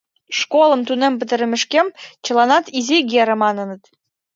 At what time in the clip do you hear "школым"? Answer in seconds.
0.37-0.81